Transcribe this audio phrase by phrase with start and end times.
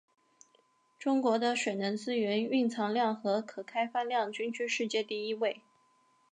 [0.97, 5.61] 中国的水能资源蕴藏量和可开发量均居世界第一位。